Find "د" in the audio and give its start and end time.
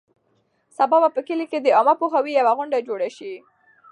1.61-1.67